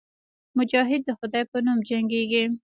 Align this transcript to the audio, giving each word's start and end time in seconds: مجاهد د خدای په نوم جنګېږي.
مجاهد 0.57 1.01
د 1.05 1.09
خدای 1.19 1.43
په 1.51 1.57
نوم 1.65 1.77
جنګېږي. 1.89 2.43